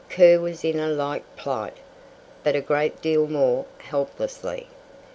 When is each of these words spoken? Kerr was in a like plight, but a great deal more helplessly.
Kerr 0.09 0.39
was 0.39 0.65
in 0.65 0.79
a 0.79 0.87
like 0.87 1.35
plight, 1.35 1.77
but 2.43 2.55
a 2.55 2.59
great 2.61 3.03
deal 3.03 3.27
more 3.27 3.65
helplessly. 3.77 4.67